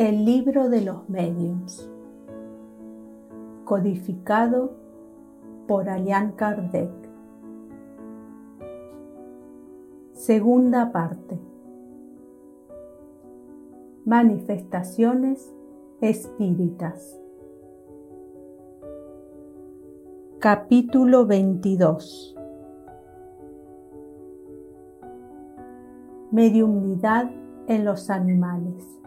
El 0.00 0.24
libro 0.24 0.70
de 0.70 0.80
los 0.80 1.10
mediums, 1.10 1.86
codificado 3.66 4.72
por 5.68 5.90
Allan 5.90 6.32
Kardec. 6.32 6.88
Segunda 10.14 10.90
parte. 10.90 11.38
Manifestaciones 14.06 15.54
espíritas. 16.00 17.20
Capítulo 20.38 21.26
22 21.26 22.34
Mediumnidad 26.30 27.30
en 27.66 27.84
los 27.84 28.08
animales 28.08 28.99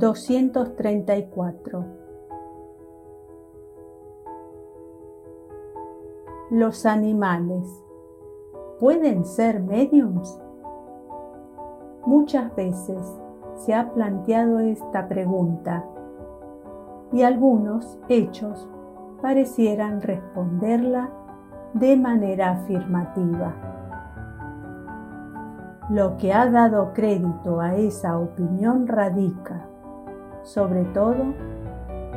234 0.00 1.84
¿Los 6.48 6.86
animales 6.86 7.68
pueden 8.78 9.26
ser 9.26 9.60
mediums? 9.60 10.40
Muchas 12.06 12.56
veces 12.56 12.98
se 13.56 13.74
ha 13.74 13.92
planteado 13.92 14.60
esta 14.60 15.06
pregunta 15.06 15.84
y 17.12 17.20
algunos 17.20 17.98
hechos 18.08 18.66
parecieran 19.20 20.00
responderla 20.00 21.10
de 21.74 21.98
manera 21.98 22.52
afirmativa. 22.52 23.52
Lo 25.90 26.16
que 26.16 26.32
ha 26.32 26.50
dado 26.50 26.94
crédito 26.94 27.60
a 27.60 27.74
esa 27.74 28.18
opinión 28.18 28.86
radica, 28.86 29.66
sobre 30.42 30.84
todo, 30.86 31.34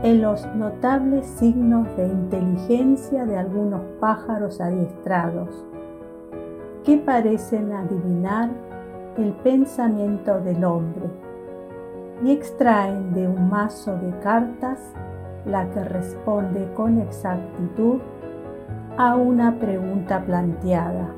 en 0.03 0.21
los 0.21 0.45
notables 0.55 1.25
signos 1.25 1.87
de 1.95 2.07
inteligencia 2.07 3.25
de 3.25 3.37
algunos 3.37 3.81
pájaros 3.99 4.59
adiestrados, 4.59 5.65
que 6.83 6.97
parecen 6.97 7.71
adivinar 7.71 8.49
el 9.17 9.31
pensamiento 9.31 10.41
del 10.41 10.63
hombre 10.65 11.05
y 12.23 12.31
extraen 12.31 13.13
de 13.13 13.27
un 13.27 13.49
mazo 13.49 13.95
de 13.97 14.11
cartas 14.19 14.79
la 15.45 15.69
que 15.69 15.83
responde 15.83 16.71
con 16.73 16.99
exactitud 16.99 17.99
a 18.97 19.15
una 19.15 19.59
pregunta 19.59 20.23
planteada. 20.25 21.09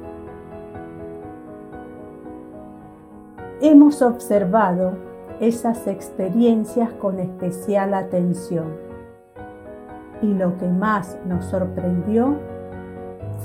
Hemos 3.61 4.02
observado 4.02 5.05
esas 5.39 5.88
experiencias 5.88 6.91
con 6.94 7.19
especial 7.19 7.94
atención 7.94 8.86
y 10.22 10.33
lo 10.33 10.58
que 10.58 10.67
más 10.67 11.17
nos 11.25 11.45
sorprendió 11.45 12.38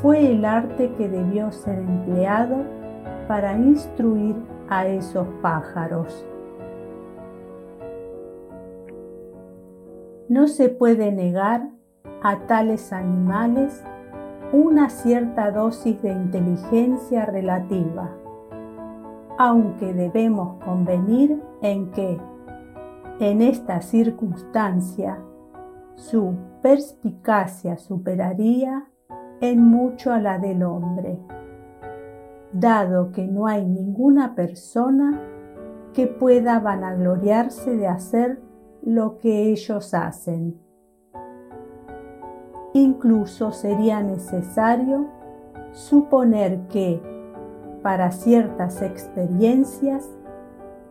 fue 0.00 0.30
el 0.30 0.44
arte 0.44 0.92
que 0.97 1.08
debió 1.08 1.52
ser 1.52 1.78
empleado 1.78 2.58
para 3.28 3.56
instruir 3.56 4.36
a 4.69 4.86
esos 4.86 5.27
pájaros. 5.42 6.27
No 10.28 10.47
se 10.47 10.69
puede 10.69 11.10
negar 11.10 11.69
a 12.22 12.38
tales 12.47 12.92
animales 12.92 13.82
una 14.52 14.88
cierta 14.91 15.50
dosis 15.50 16.00
de 16.02 16.12
inteligencia 16.12 17.27
relativa, 17.27 18.10
aunque 19.43 19.95
debemos 19.95 20.62
convenir 20.62 21.43
en 21.62 21.91
que, 21.93 22.21
en 23.21 23.41
esta 23.41 23.81
circunstancia, 23.81 25.19
su 25.95 26.34
perspicacia 26.61 27.78
superaría 27.78 28.84
en 29.41 29.62
mucho 29.65 30.12
a 30.12 30.21
la 30.21 30.39
del 30.39 30.62
hombre, 30.62 31.19
dado 32.53 33.12
que 33.12 33.27
no 33.27 33.47
hay 33.47 33.65
ninguna 33.65 34.34
persona 34.34 35.19
que 35.95 36.07
pueda 36.07 36.61
vanagloriarse 36.61 37.78
de 37.78 37.87
hacer 37.87 38.43
lo 38.83 39.17
que 39.17 39.45
ellos 39.45 39.95
hacen. 39.95 40.61
Incluso 42.75 43.53
sería 43.53 44.03
necesario 44.03 45.07
suponer 45.72 46.67
que, 46.69 47.19
para 47.82 48.10
ciertas 48.10 48.82
experiencias, 48.82 50.08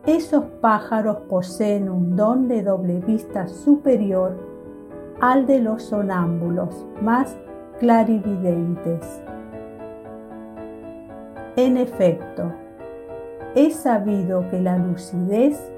esos 0.06 0.44
pájaros 0.60 1.18
poseen 1.28 1.90
un 1.90 2.16
don 2.16 2.48
de 2.48 2.62
doble 2.62 3.00
vista 3.00 3.46
superior 3.48 4.36
al 5.20 5.46
de 5.46 5.60
los 5.60 5.82
sonámbulos 5.82 6.86
más 7.02 7.36
clarividentes. 7.78 9.22
En 11.56 11.76
efecto, 11.76 12.52
es 13.54 13.76
sabido 13.76 14.48
que 14.50 14.60
la 14.60 14.78
lucidez 14.78 15.72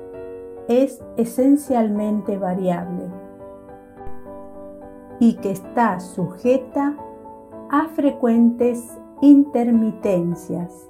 es 0.69 1.03
esencialmente 1.17 2.39
variable 2.39 3.11
y 5.19 5.35
que 5.35 5.51
está 5.51 5.99
sujeta 5.99 6.95
a 7.71 7.89
frecuentes 7.89 8.99
intermitencias, 9.23 10.89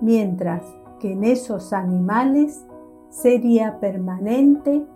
mientras 0.00 0.64
que 1.00 1.12
en 1.12 1.24
esos 1.24 1.72
animales 1.72 2.66
sería 3.10 3.78
permanente 3.80 4.86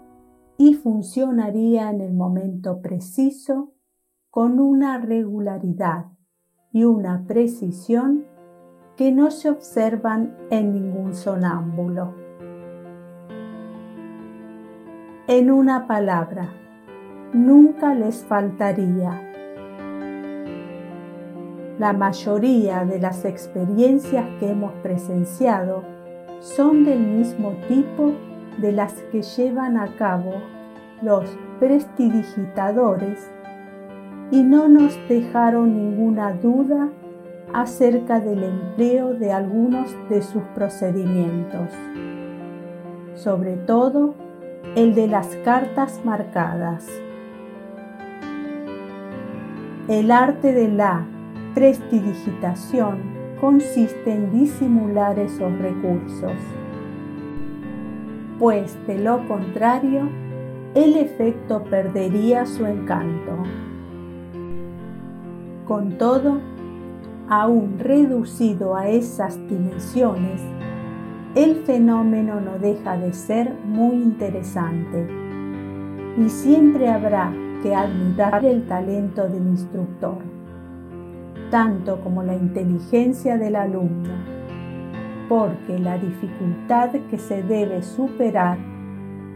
y 0.56 0.74
funcionaría 0.74 1.90
en 1.90 2.00
el 2.00 2.14
momento 2.14 2.80
preciso 2.80 3.72
con 4.30 4.60
una 4.60 4.98
regularidad 4.98 6.06
y 6.72 6.84
una 6.84 7.24
precisión 7.26 8.26
que 8.96 9.12
no 9.12 9.30
se 9.30 9.50
observan 9.50 10.36
en 10.50 10.72
ningún 10.72 11.14
sonámbulo. 11.14 12.14
En 15.28 15.50
una 15.50 15.86
palabra, 15.86 16.48
nunca 17.32 17.94
les 17.94 18.24
faltaría. 18.24 19.27
La 21.78 21.92
mayoría 21.92 22.84
de 22.84 22.98
las 22.98 23.24
experiencias 23.24 24.26
que 24.40 24.50
hemos 24.50 24.72
presenciado 24.82 25.84
son 26.40 26.84
del 26.84 26.98
mismo 26.98 27.52
tipo 27.68 28.14
de 28.58 28.72
las 28.72 28.94
que 29.12 29.22
llevan 29.22 29.76
a 29.76 29.94
cabo 29.94 30.32
los 31.02 31.24
prestidigitadores 31.60 33.30
y 34.32 34.42
no 34.42 34.66
nos 34.66 34.98
dejaron 35.08 35.76
ninguna 35.76 36.32
duda 36.32 36.88
acerca 37.54 38.18
del 38.18 38.42
empleo 38.42 39.14
de 39.14 39.32
algunos 39.32 39.94
de 40.08 40.20
sus 40.22 40.42
procedimientos. 40.56 41.70
Sobre 43.14 43.56
todo, 43.56 44.14
el 44.74 44.96
de 44.96 45.06
las 45.06 45.28
cartas 45.44 46.00
marcadas. 46.04 46.86
El 49.86 50.10
arte 50.10 50.52
de 50.52 50.68
la 50.68 51.06
prestidigitación 51.58 52.98
consiste 53.40 54.12
en 54.12 54.30
disimular 54.30 55.18
esos 55.18 55.58
recursos, 55.58 56.30
pues 58.38 58.78
de 58.86 58.96
lo 59.00 59.26
contrario, 59.26 60.08
el 60.76 60.94
efecto 60.94 61.64
perdería 61.64 62.46
su 62.46 62.64
encanto. 62.64 63.32
Con 65.66 65.98
todo, 65.98 66.38
aún 67.28 67.80
reducido 67.80 68.76
a 68.76 68.88
esas 68.88 69.36
dimensiones, 69.48 70.40
el 71.34 71.56
fenómeno 71.64 72.40
no 72.40 72.60
deja 72.60 72.96
de 72.96 73.12
ser 73.12 73.52
muy 73.64 73.96
interesante. 73.96 75.08
Y 76.18 76.28
siempre 76.28 76.88
habrá 76.88 77.32
que 77.64 77.74
admirar 77.74 78.44
el 78.44 78.64
talento 78.68 79.28
del 79.28 79.44
instructor, 79.48 80.37
tanto 81.50 82.00
como 82.00 82.22
la 82.22 82.34
inteligencia 82.34 83.38
del 83.38 83.56
alumno, 83.56 84.14
porque 85.28 85.78
la 85.78 85.98
dificultad 85.98 86.90
que 87.10 87.18
se 87.18 87.42
debe 87.42 87.82
superar 87.82 88.58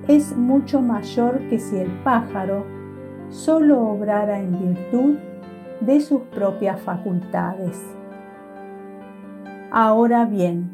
es 0.08 0.36
mucho 0.36 0.80
mayor 0.80 1.40
que 1.48 1.58
si 1.58 1.76
el 1.76 1.90
pájaro 2.02 2.66
solo 3.28 3.80
obrara 3.80 4.40
en 4.40 4.58
virtud 4.58 5.16
de 5.80 6.00
sus 6.00 6.22
propias 6.22 6.80
facultades. 6.80 7.80
Ahora 9.70 10.26
bien, 10.26 10.70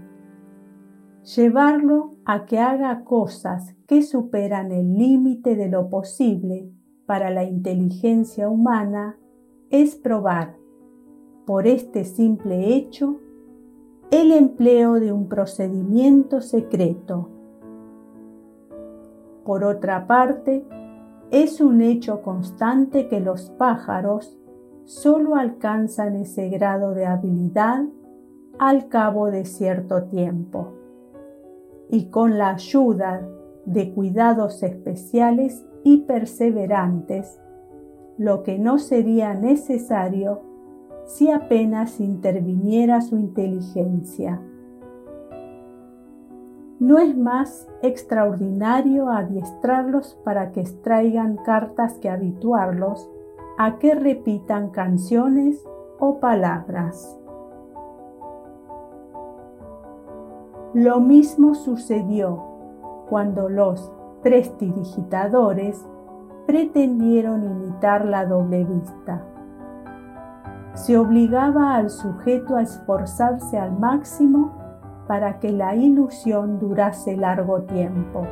llevarlo 1.36 2.16
a 2.24 2.46
que 2.46 2.58
haga 2.58 3.04
cosas 3.04 3.74
que 3.86 4.02
superan 4.02 4.72
el 4.72 4.94
límite 4.94 5.56
de 5.56 5.68
lo 5.68 5.88
posible 5.88 6.70
para 7.06 7.30
la 7.30 7.44
inteligencia 7.44 8.48
humana 8.48 9.16
es 9.70 9.94
probar, 9.94 10.57
por 11.48 11.66
este 11.66 12.04
simple 12.04 12.74
hecho, 12.74 13.20
el 14.10 14.32
empleo 14.32 15.00
de 15.00 15.12
un 15.12 15.30
procedimiento 15.30 16.42
secreto. 16.42 17.30
Por 19.46 19.64
otra 19.64 20.06
parte, 20.06 20.62
es 21.30 21.62
un 21.62 21.80
hecho 21.80 22.20
constante 22.20 23.08
que 23.08 23.20
los 23.20 23.48
pájaros 23.48 24.38
solo 24.84 25.36
alcanzan 25.36 26.16
ese 26.16 26.50
grado 26.50 26.92
de 26.92 27.06
habilidad 27.06 27.86
al 28.58 28.88
cabo 28.88 29.30
de 29.30 29.46
cierto 29.46 30.02
tiempo 30.02 30.74
y 31.88 32.10
con 32.10 32.36
la 32.36 32.50
ayuda 32.50 33.26
de 33.64 33.94
cuidados 33.94 34.62
especiales 34.62 35.64
y 35.82 36.02
perseverantes, 36.02 37.40
lo 38.18 38.42
que 38.42 38.58
no 38.58 38.78
sería 38.78 39.32
necesario 39.32 40.47
si 41.08 41.30
apenas 41.30 42.00
interviniera 42.00 43.00
su 43.00 43.16
inteligencia. 43.16 44.42
No 46.78 46.98
es 46.98 47.16
más 47.16 47.66
extraordinario 47.82 49.08
adiestrarlos 49.08 50.18
para 50.22 50.52
que 50.52 50.60
extraigan 50.60 51.38
cartas 51.38 51.94
que 51.94 52.10
habituarlos 52.10 53.10
a 53.56 53.78
que 53.78 53.94
repitan 53.94 54.68
canciones 54.68 55.66
o 55.98 56.20
palabras. 56.20 57.18
Lo 60.74 61.00
mismo 61.00 61.54
sucedió 61.54 62.44
cuando 63.08 63.48
los 63.48 63.90
prestidigitadores 64.22 65.82
pretendieron 66.46 67.44
imitar 67.44 68.04
la 68.04 68.26
doble 68.26 68.64
vista 68.64 69.24
se 70.78 70.96
obligaba 70.96 71.74
al 71.74 71.90
sujeto 71.90 72.54
a 72.54 72.62
esforzarse 72.62 73.58
al 73.58 73.76
máximo 73.76 74.52
para 75.08 75.40
que 75.40 75.50
la 75.50 75.74
ilusión 75.74 76.60
durase 76.60 77.16
largo 77.16 77.62
tiempo. 77.62 78.26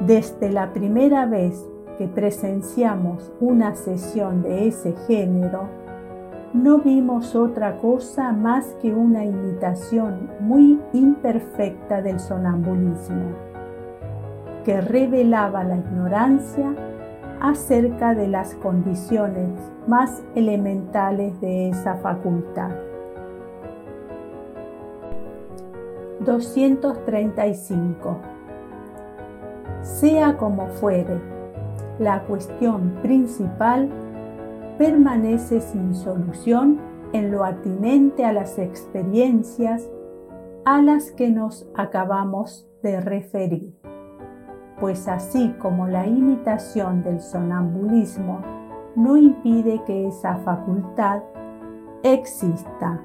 Desde 0.00 0.50
la 0.50 0.72
primera 0.72 1.26
vez 1.26 1.64
que 1.96 2.08
presenciamos 2.08 3.32
una 3.40 3.76
sesión 3.76 4.42
de 4.42 4.66
ese 4.66 4.94
género, 5.06 5.68
no 6.52 6.78
vimos 6.78 7.36
otra 7.36 7.78
cosa 7.78 8.32
más 8.32 8.66
que 8.82 8.92
una 8.92 9.24
imitación 9.24 10.28
muy 10.40 10.80
imperfecta 10.92 12.02
del 12.02 12.18
sonambulismo, 12.18 13.30
que 14.64 14.80
revelaba 14.80 15.62
la 15.62 15.76
ignorancia 15.76 16.74
acerca 17.40 18.14
de 18.14 18.28
las 18.28 18.54
condiciones 18.54 19.50
más 19.86 20.22
elementales 20.34 21.40
de 21.40 21.68
esa 21.68 21.96
facultad. 21.96 22.70
235. 26.20 28.16
Sea 29.82 30.36
como 30.36 30.66
fuere, 30.68 31.20
la 31.98 32.24
cuestión 32.24 32.98
principal 33.02 33.88
permanece 34.78 35.60
sin 35.60 35.94
solución 35.94 36.80
en 37.12 37.30
lo 37.30 37.44
atinente 37.44 38.24
a 38.24 38.32
las 38.32 38.58
experiencias 38.58 39.88
a 40.64 40.82
las 40.82 41.12
que 41.12 41.30
nos 41.30 41.66
acabamos 41.74 42.68
de 42.82 43.00
referir 43.00 43.75
pues 44.80 45.08
así 45.08 45.54
como 45.58 45.86
la 45.86 46.06
imitación 46.06 47.02
del 47.02 47.20
sonambulismo 47.20 48.40
no 48.94 49.16
impide 49.16 49.82
que 49.84 50.06
esa 50.06 50.36
facultad 50.38 51.22
exista. 52.02 53.00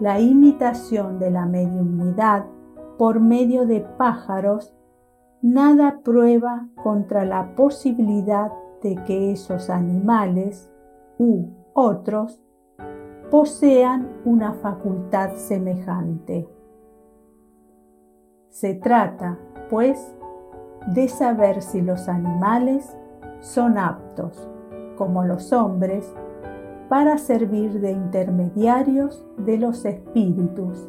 La 0.00 0.20
imitación 0.20 1.18
de 1.18 1.30
la 1.30 1.46
mediunidad 1.46 2.46
por 2.98 3.20
medio 3.20 3.66
de 3.66 3.80
pájaros 3.80 4.74
nada 5.42 6.00
prueba 6.02 6.68
contra 6.82 7.24
la 7.24 7.54
posibilidad 7.54 8.50
de 8.82 8.96
que 9.04 9.32
esos 9.32 9.70
animales 9.70 10.70
u 11.18 11.48
otros 11.74 12.40
posean 13.30 14.08
una 14.24 14.54
facultad 14.54 15.34
semejante. 15.34 16.48
Se 18.48 18.74
trata, 18.74 19.38
pues, 19.70 20.16
de 20.86 21.08
saber 21.08 21.62
si 21.62 21.80
los 21.80 22.08
animales 22.08 22.96
son 23.40 23.78
aptos, 23.78 24.48
como 24.96 25.24
los 25.24 25.52
hombres, 25.52 26.12
para 26.88 27.18
servir 27.18 27.80
de 27.80 27.92
intermediarios 27.92 29.24
de 29.38 29.58
los 29.58 29.84
espíritus 29.84 30.88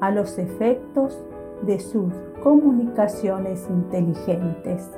a 0.00 0.10
los 0.10 0.38
efectos 0.38 1.24
de 1.62 1.80
sus 1.80 2.12
comunicaciones 2.42 3.66
inteligentes. 3.70 4.90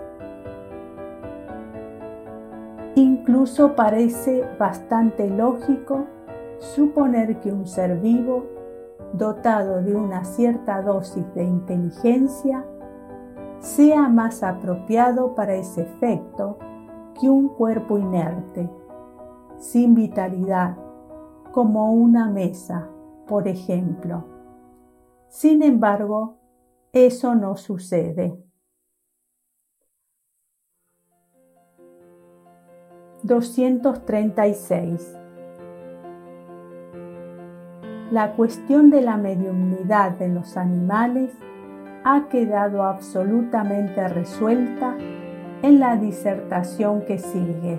Incluso 2.94 3.76
parece 3.76 4.44
bastante 4.58 5.30
lógico 5.30 6.06
suponer 6.58 7.38
que 7.40 7.52
un 7.52 7.66
ser 7.66 8.00
vivo, 8.00 8.46
dotado 9.12 9.82
de 9.82 9.94
una 9.94 10.24
cierta 10.24 10.82
dosis 10.82 11.24
de 11.34 11.44
inteligencia, 11.44 12.64
sea 13.60 14.08
más 14.08 14.42
apropiado 14.42 15.34
para 15.34 15.54
ese 15.54 15.82
efecto 15.82 16.58
que 17.20 17.28
un 17.28 17.48
cuerpo 17.48 17.98
inerte, 17.98 18.70
sin 19.56 19.94
vitalidad, 19.94 20.76
como 21.52 21.92
una 21.92 22.30
mesa, 22.30 22.88
por 23.26 23.48
ejemplo. 23.48 24.24
Sin 25.28 25.62
embargo, 25.62 26.38
eso 26.92 27.34
no 27.34 27.56
sucede. 27.56 28.38
236. 33.24 35.18
La 38.10 38.34
cuestión 38.36 38.90
de 38.90 39.02
la 39.02 39.16
mediunidad 39.16 40.22
en 40.22 40.34
los 40.34 40.56
animales 40.56 41.36
ha 42.10 42.26
quedado 42.30 42.84
absolutamente 42.84 44.08
resuelta 44.08 44.96
en 45.60 45.78
la 45.78 45.96
disertación 45.96 47.02
que 47.02 47.18
sigue, 47.18 47.78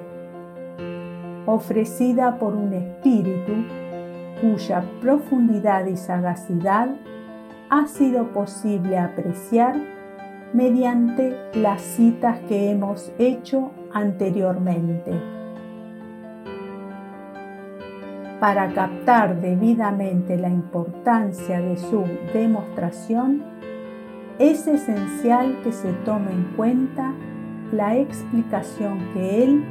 ofrecida 1.47 2.37
por 2.37 2.53
un 2.53 2.71
espíritu 2.73 3.53
cuya 4.39 4.83
profundidad 5.01 5.87
y 5.87 5.97
sagacidad 5.97 6.89
ha 7.71 7.87
sido 7.87 8.27
posible 8.27 8.99
apreciar 8.99 9.75
mediante 10.53 11.35
las 11.55 11.81
citas 11.81 12.37
que 12.47 12.69
hemos 12.69 13.11
hecho 13.17 13.71
anteriormente. 13.91 15.11
Para 18.39 18.71
captar 18.73 19.41
debidamente 19.41 20.37
la 20.37 20.49
importancia 20.49 21.59
de 21.61 21.77
su 21.77 22.03
demostración, 22.31 23.58
es 24.39 24.65
esencial 24.67 25.59
que 25.63 25.73
se 25.73 25.91
tome 26.05 26.31
en 26.31 26.45
cuenta 26.55 27.13
la 27.73 27.97
explicación 27.97 28.99
que 29.13 29.43
él 29.43 29.65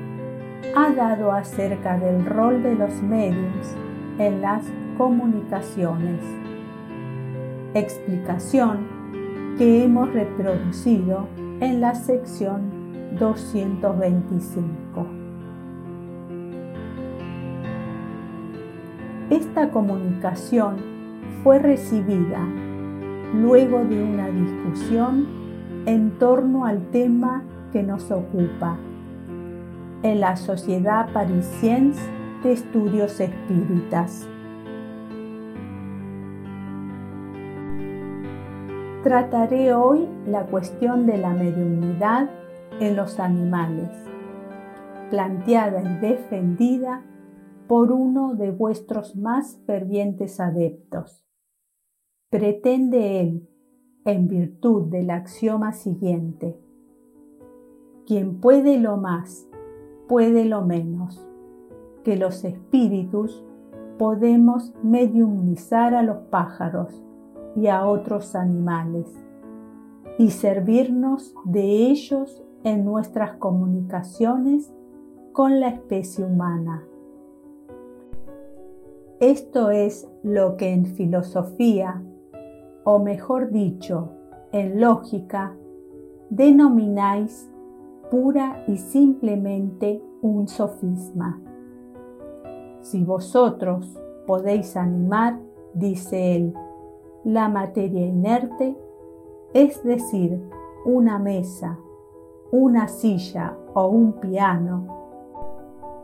ha 0.76 0.92
dado 0.92 1.32
acerca 1.32 1.98
del 1.98 2.26
rol 2.26 2.62
de 2.62 2.74
los 2.74 2.92
medios 3.02 3.74
en 4.18 4.42
las 4.42 4.62
comunicaciones. 4.98 6.20
Explicación 7.72 8.86
que 9.56 9.84
hemos 9.84 10.12
reproducido 10.12 11.26
en 11.60 11.80
la 11.80 11.94
sección 11.94 12.70
225. 13.18 15.06
Esta 19.30 19.70
comunicación 19.70 20.76
fue 21.42 21.58
recibida 21.58 22.46
luego 23.34 23.84
de 23.84 24.02
una 24.02 24.28
discusión 24.28 25.26
en 25.86 26.18
torno 26.18 26.64
al 26.64 26.90
tema 26.90 27.44
que 27.72 27.82
nos 27.82 28.10
ocupa 28.10 28.78
en 30.02 30.20
la 30.20 30.36
Sociedad 30.36 31.12
Parisiense 31.12 32.00
de 32.42 32.52
Estudios 32.52 33.20
Espíritas. 33.20 34.28
Trataré 39.02 39.74
hoy 39.74 40.08
la 40.26 40.44
cuestión 40.46 41.06
de 41.06 41.18
la 41.18 41.30
mediunidad 41.30 42.30
en 42.80 42.96
los 42.96 43.18
animales, 43.20 43.90
planteada 45.10 45.82
y 45.82 45.98
defendida 45.98 47.02
por 47.66 47.92
uno 47.92 48.34
de 48.34 48.50
vuestros 48.50 49.16
más 49.16 49.58
fervientes 49.66 50.40
adeptos, 50.40 51.27
pretende 52.30 53.20
él, 53.22 53.48
en 54.04 54.28
virtud 54.28 54.84
del 54.90 55.10
axioma 55.10 55.72
siguiente, 55.72 56.58
quien 58.06 58.40
puede 58.40 58.78
lo 58.78 58.96
más, 58.96 59.48
puede 60.08 60.44
lo 60.44 60.62
menos, 60.62 61.26
que 62.04 62.16
los 62.16 62.44
espíritus 62.44 63.44
podemos 63.98 64.74
mediumizar 64.82 65.94
a 65.94 66.02
los 66.02 66.18
pájaros 66.30 67.02
y 67.56 67.68
a 67.68 67.86
otros 67.86 68.34
animales 68.34 69.12
y 70.18 70.30
servirnos 70.30 71.34
de 71.44 71.90
ellos 71.90 72.42
en 72.62 72.84
nuestras 72.84 73.36
comunicaciones 73.36 74.72
con 75.32 75.60
la 75.60 75.68
especie 75.68 76.24
humana. 76.24 76.84
Esto 79.20 79.70
es 79.70 80.08
lo 80.22 80.56
que 80.56 80.72
en 80.72 80.86
filosofía, 80.86 82.02
o 82.90 82.98
mejor 82.98 83.50
dicho, 83.50 84.08
en 84.50 84.80
lógica, 84.80 85.52
denomináis 86.30 87.52
pura 88.10 88.64
y 88.66 88.78
simplemente 88.78 90.02
un 90.22 90.48
sofisma. 90.48 91.38
Si 92.80 93.04
vosotros 93.04 93.94
podéis 94.26 94.74
animar, 94.74 95.38
dice 95.74 96.34
él, 96.34 96.54
la 97.24 97.50
materia 97.50 98.06
inerte, 98.06 98.74
es 99.52 99.84
decir, 99.84 100.40
una 100.86 101.18
mesa, 101.18 101.78
una 102.52 102.88
silla 102.88 103.54
o 103.74 103.86
un 103.88 104.14
piano, 104.14 104.86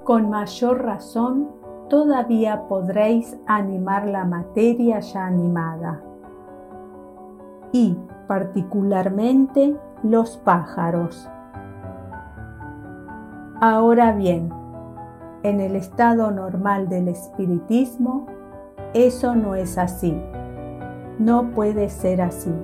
con 0.05 0.29
mayor 0.29 0.85
razón 0.85 1.49
todavía 1.89 2.69
podréis 2.69 3.39
animar 3.47 4.07
la 4.07 4.27
materia 4.27 5.01
ya 5.01 5.25
animada. 5.25 6.03
Y 7.75 7.99
particularmente 8.29 9.77
los 10.05 10.37
pájaros. 10.37 11.29
Ahora 13.61 14.13
bien, 14.13 14.51
en 15.43 15.61
el 15.61 15.75
estado 15.75 16.31
normal 16.31 16.89
del 16.89 17.09
espiritismo, 17.09 18.27
eso 18.93 19.35
no 19.35 19.57
es 19.57 19.77
así. 19.77 20.17
No 21.19 21.51
puede 21.51 21.89
ser 21.89 22.23
así. 22.23 22.55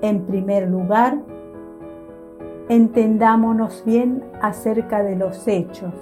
En 0.00 0.22
primer 0.22 0.70
lugar, 0.70 1.18
entendámonos 2.70 3.82
bien 3.84 4.24
acerca 4.40 5.02
de 5.02 5.16
los 5.16 5.46
hechos. 5.46 5.92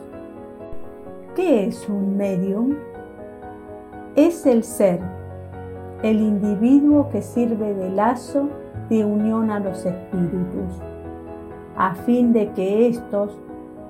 ¿Qué 1.35 1.67
es 1.67 1.89
un 1.89 2.17
medium? 2.17 2.77
Es 4.15 4.47
el 4.47 4.63
ser, 4.63 5.01
el 6.03 6.21
individuo 6.21 7.09
que 7.11 7.23
sirve 7.23 7.75
de 7.75 7.91
lazo 7.91 8.49
de 8.89 9.05
unión 9.05 9.51
a 9.51 9.61
los 9.61 9.87
espíritus, 9.87 10.81
a 11.77 11.95
fin 11.95 12.33
de 12.33 12.51
que 12.53 12.89
éstos 12.89 13.39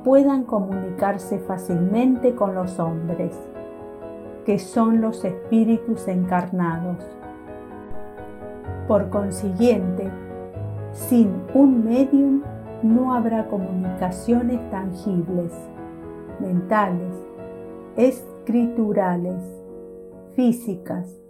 puedan 0.05 0.45
comunicarse 0.45 1.39
fácilmente 1.39 2.35
con 2.35 2.55
los 2.55 2.79
hombres, 2.79 3.35
que 4.45 4.59
son 4.59 5.01
los 5.01 5.25
espíritus 5.25 6.07
encarnados. 6.07 6.99
Por 8.87 9.09
consiguiente, 9.09 10.11
sin 10.93 11.33
un 11.55 11.85
medium 11.85 12.43
no 12.83 13.15
habrá 13.15 13.47
comunicaciones 13.49 14.61
tangibles, 14.71 15.53
mentales, 16.41 17.15
escriturales, 17.97 19.43
físicas, 20.35 21.22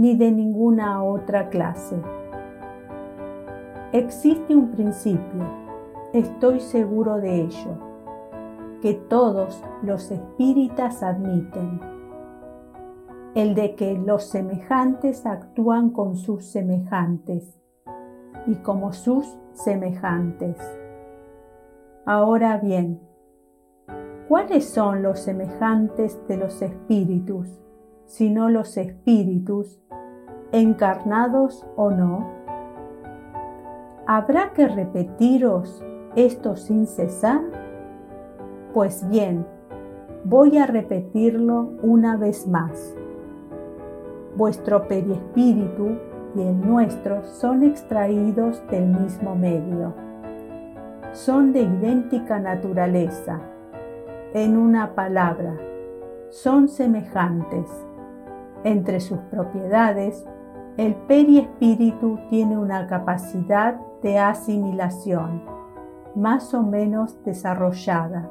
ni 0.00 0.16
de 0.16 0.32
ninguna 0.32 1.04
otra 1.04 1.50
clase. 1.50 1.94
Existe 3.92 4.56
un 4.56 4.70
principio, 4.70 5.44
estoy 6.14 6.60
seguro 6.60 7.16
de 7.16 7.42
ello, 7.42 8.78
que 8.80 8.94
todos 8.94 9.62
los 9.82 10.10
espíritas 10.10 11.02
admiten, 11.02 11.80
el 13.34 13.54
de 13.54 13.74
que 13.74 13.98
los 13.98 14.24
semejantes 14.24 15.26
actúan 15.26 15.90
con 15.90 16.16
sus 16.16 16.46
semejantes 16.46 17.60
y 18.46 18.54
como 18.54 18.94
sus 18.94 19.36
semejantes. 19.52 20.56
Ahora 22.06 22.56
bien, 22.56 23.02
¿cuáles 24.28 24.64
son 24.66 25.02
los 25.02 25.20
semejantes 25.20 26.18
de 26.26 26.38
los 26.38 26.62
espíritus, 26.62 27.60
sino 28.10 28.48
los 28.48 28.76
espíritus, 28.76 29.80
encarnados 30.50 31.64
o 31.76 31.92
no? 31.92 32.26
¿Habrá 34.04 34.52
que 34.52 34.66
repetiros 34.66 35.80
esto 36.16 36.56
sin 36.56 36.88
cesar? 36.88 37.40
Pues 38.74 39.08
bien, 39.08 39.46
voy 40.24 40.58
a 40.58 40.66
repetirlo 40.66 41.70
una 41.84 42.16
vez 42.16 42.48
más. 42.48 42.96
Vuestro 44.36 44.88
periespíritu 44.88 45.90
y 46.34 46.42
el 46.42 46.60
nuestro 46.60 47.22
son 47.22 47.62
extraídos 47.62 48.60
del 48.72 48.88
mismo 48.88 49.36
medio. 49.36 49.94
Son 51.12 51.52
de 51.52 51.62
idéntica 51.62 52.40
naturaleza. 52.40 53.40
En 54.34 54.56
una 54.56 54.96
palabra, 54.96 55.56
son 56.28 56.68
semejantes. 56.68 57.68
Entre 58.64 59.00
sus 59.00 59.18
propiedades, 59.30 60.26
el 60.76 60.94
periespíritu 60.94 62.18
tiene 62.28 62.58
una 62.58 62.86
capacidad 62.86 63.80
de 64.02 64.18
asimilación 64.18 65.42
más 66.14 66.54
o 66.54 66.62
menos 66.62 67.22
desarrollada, 67.24 68.30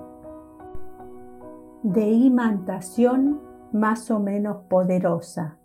de 1.83 2.09
imantación 2.09 3.41
más 3.71 4.11
o 4.11 4.19
menos 4.19 4.63
poderosa, 4.69 5.57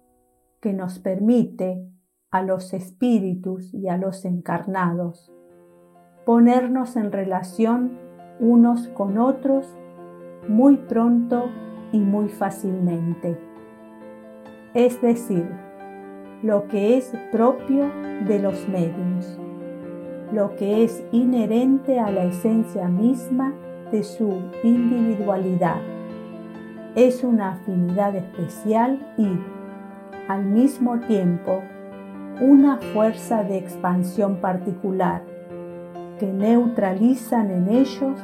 que 0.60 0.72
nos 0.72 0.98
permite 0.98 1.86
a 2.30 2.42
los 2.42 2.72
espíritus 2.72 3.72
y 3.74 3.88
a 3.88 3.96
los 3.96 4.24
encarnados, 4.24 5.32
ponernos 6.24 6.96
en 6.96 7.12
relación 7.12 7.98
unos 8.40 8.88
con 8.88 9.18
otros 9.18 9.66
muy 10.48 10.76
pronto 10.76 11.44
y 11.92 12.00
muy 12.00 12.28
fácilmente. 12.28 13.38
Es 14.74 15.00
decir, 15.00 15.48
lo 16.42 16.66
que 16.66 16.96
es 16.96 17.12
propio 17.30 17.88
de 18.26 18.40
los 18.40 18.68
medios, 18.68 19.38
lo 20.32 20.56
que 20.56 20.82
es 20.82 21.04
inherente 21.12 22.00
a 22.00 22.10
la 22.10 22.24
esencia 22.24 22.88
misma 22.88 23.54
de 23.92 24.02
su 24.02 24.42
individualidad. 24.64 25.80
Es 26.96 27.22
una 27.22 27.52
afinidad 27.52 28.16
especial 28.16 29.14
y, 29.16 29.28
al 30.26 30.44
mismo 30.44 30.98
tiempo, 30.98 31.62
una 32.40 32.78
fuerza 32.92 33.44
de 33.44 33.58
expansión 33.58 34.38
particular 34.38 35.22
que 36.18 36.26
neutralizan 36.26 37.52
en 37.52 37.68
ellos 37.68 38.18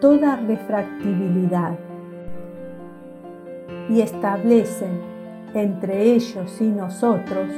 toda 0.00 0.36
refractibilidad 0.36 1.76
y 3.90 4.00
establecen 4.00 5.15
entre 5.56 6.12
ellos 6.12 6.60
y 6.60 6.68
nosotros 6.68 7.50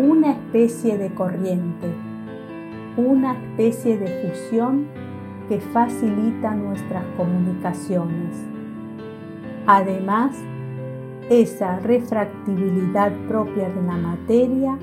una 0.00 0.32
especie 0.32 0.98
de 0.98 1.14
corriente, 1.14 1.88
una 2.96 3.34
especie 3.34 3.96
de 3.98 4.28
fusión 4.28 4.86
que 5.48 5.60
facilita 5.60 6.54
nuestras 6.54 7.04
comunicaciones. 7.16 8.36
Además, 9.66 10.36
esa 11.30 11.78
refractibilidad 11.78 13.12
propia 13.28 13.68
de 13.68 13.82
la 13.82 13.96
materia 13.96 14.76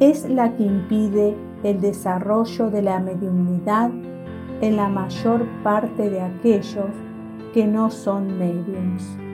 es 0.00 0.28
la 0.28 0.56
que 0.56 0.64
impide 0.64 1.36
el 1.62 1.80
desarrollo 1.80 2.68
de 2.70 2.82
la 2.82 2.98
mediunidad 2.98 3.90
en 4.60 4.76
la 4.76 4.88
mayor 4.88 5.46
parte 5.62 6.10
de 6.10 6.20
aquellos 6.20 6.90
que 7.54 7.66
no 7.66 7.90
son 7.90 8.38
mediums. 8.38 9.25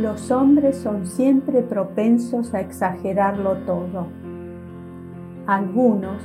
Los 0.00 0.30
hombres 0.30 0.76
son 0.76 1.06
siempre 1.06 1.60
propensos 1.60 2.54
a 2.54 2.60
exagerarlo 2.60 3.58
todo. 3.66 4.06
Algunos, 5.46 6.22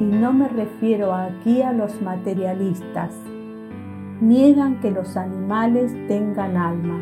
y 0.00 0.04
no 0.04 0.32
me 0.32 0.48
refiero 0.48 1.12
aquí 1.12 1.60
a 1.60 1.74
los 1.74 2.00
materialistas, 2.00 3.14
niegan 4.22 4.80
que 4.80 4.90
los 4.90 5.18
animales 5.18 5.92
tengan 6.08 6.56
alma, 6.56 6.98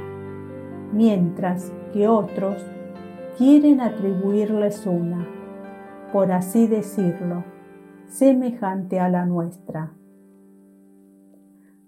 mientras 0.92 1.72
que 1.92 2.08
otros 2.08 2.66
quieren 3.36 3.80
atribuirles 3.80 4.88
una, 4.88 5.24
por 6.12 6.32
así 6.32 6.66
decirlo, 6.66 7.44
semejante 8.08 8.98
a 8.98 9.08
la 9.08 9.24
nuestra. 9.24 9.92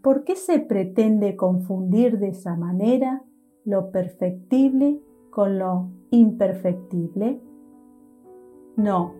¿Por 0.03 0.23
qué 0.23 0.37
se 0.37 0.61
pretende 0.61 1.35
confundir 1.35 2.21
de 2.21 2.29
esa 2.29 2.55
manera 2.55 3.25
lo 3.71 3.91
perfectible 3.91 5.01
con 5.31 5.59
lo 5.59 5.89
imperfectible? 6.11 7.41
No, 8.77 9.15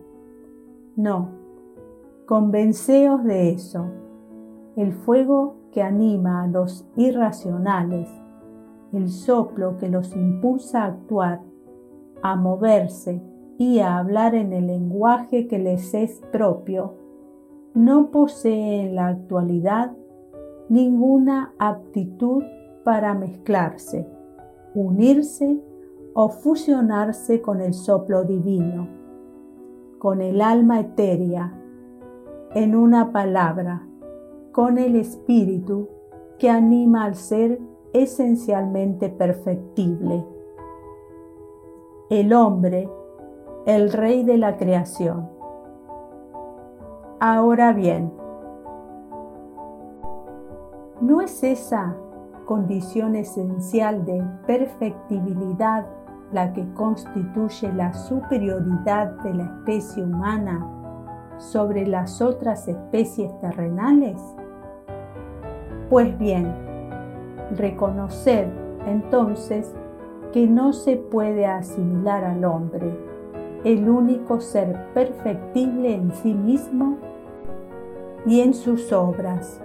no, 0.95 1.29
convenceos 2.25 3.23
de 3.23 3.51
eso. 3.51 3.85
El 4.75 4.93
fuego 4.93 5.55
que 5.71 5.81
anima 5.81 6.43
a 6.43 6.47
los 6.47 6.85
irracionales, 6.95 8.09
el 8.93 9.09
soplo 9.09 9.77
que 9.77 9.89
los 9.89 10.15
impulsa 10.15 10.83
a 10.83 10.87
actuar, 10.87 11.41
a 12.21 12.35
moverse 12.35 13.21
y 13.57 13.79
a 13.79 13.97
hablar 13.97 14.35
en 14.35 14.53
el 14.53 14.67
lenguaje 14.67 15.47
que 15.47 15.59
les 15.59 15.93
es 15.93 16.21
propio, 16.31 16.95
no 17.73 18.11
posee 18.11 18.81
en 18.81 18.95
la 18.95 19.07
actualidad 19.07 19.93
ninguna 20.67 21.53
aptitud 21.57 22.43
para 22.83 23.13
mezclarse, 23.13 24.07
unirse 24.73 25.59
o 26.13 26.29
fusionarse 26.29 27.41
con 27.41 27.61
el 27.61 27.73
soplo 27.73 28.23
divino, 28.23 28.87
con 29.99 30.21
el 30.21 30.41
alma 30.41 30.79
etérea, 30.79 31.53
en 32.53 32.75
una 32.75 33.11
palabra, 33.11 33.87
con 34.51 34.77
el 34.77 34.95
espíritu 34.95 35.87
que 36.37 36.49
anima 36.49 37.05
al 37.05 37.15
ser 37.15 37.59
esencialmente 37.93 39.09
perfectible. 39.09 40.25
El 42.09 42.33
hombre, 42.33 42.89
el 43.65 43.91
rey 43.91 44.23
de 44.23 44.37
la 44.37 44.57
creación. 44.57 45.29
Ahora 47.19 47.71
bien, 47.71 48.11
¿no 50.99 51.21
es 51.21 51.43
esa 51.43 51.95
condición 52.51 53.15
esencial 53.15 54.03
de 54.03 54.21
perfectibilidad 54.45 55.85
la 56.33 56.51
que 56.51 56.69
constituye 56.73 57.71
la 57.71 57.93
superioridad 57.93 59.11
de 59.23 59.33
la 59.35 59.43
especie 59.45 60.03
humana 60.03 60.67
sobre 61.37 61.87
las 61.87 62.21
otras 62.21 62.67
especies 62.67 63.31
terrenales? 63.39 64.21
Pues 65.89 66.19
bien, 66.19 66.53
reconocer 67.55 68.49
entonces 68.85 69.73
que 70.33 70.45
no 70.45 70.73
se 70.73 70.97
puede 70.97 71.45
asimilar 71.45 72.25
al 72.25 72.43
hombre, 72.43 72.99
el 73.63 73.87
único 73.87 74.41
ser 74.41 74.91
perfectible 74.93 75.95
en 75.95 76.11
sí 76.15 76.33
mismo 76.33 76.97
y 78.25 78.41
en 78.41 78.53
sus 78.53 78.91
obras, 78.91 79.61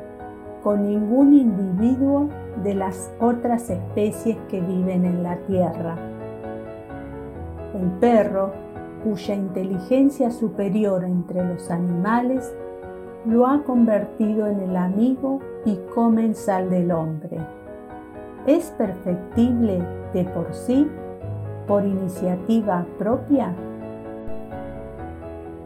con 0.63 0.85
ningún 0.85 1.35
individuo 1.35 2.29
de 2.63 2.75
las 2.75 3.13
otras 3.21 3.71
especies 3.71 4.37
que 4.49 4.61
viven 4.61 5.05
en 5.05 5.23
la 5.23 5.37
tierra. 5.47 5.97
El 7.75 7.91
perro, 7.99 8.53
cuya 9.05 9.35
inteligencia 9.35 10.31
superior 10.31 11.05
entre 11.05 11.45
los 11.45 11.71
animales, 11.71 12.55
lo 13.27 13.47
ha 13.47 13.63
convertido 13.65 14.47
en 14.47 14.61
el 14.61 14.77
amigo 14.77 15.41
y 15.65 15.77
comensal 15.95 16.71
del 16.71 16.93
hombre. 16.93 17.39
¿Es 18.47 18.71
perfectible 18.71 19.83
de 20.15 20.25
por 20.25 20.55
sí, 20.55 20.89
por 21.67 21.85
iniciativa 21.85 22.87
propia? 22.99 23.55